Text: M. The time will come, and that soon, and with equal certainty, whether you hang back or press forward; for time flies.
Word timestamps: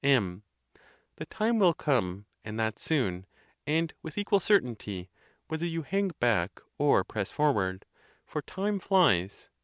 M. 0.03 0.41
The 1.17 1.27
time 1.27 1.59
will 1.59 1.75
come, 1.75 2.25
and 2.43 2.59
that 2.59 2.79
soon, 2.79 3.27
and 3.67 3.93
with 4.01 4.17
equal 4.17 4.39
certainty, 4.39 5.11
whether 5.47 5.63
you 5.67 5.83
hang 5.83 6.07
back 6.19 6.59
or 6.79 7.03
press 7.03 7.31
forward; 7.31 7.85
for 8.25 8.41
time 8.41 8.79
flies. 8.79 9.49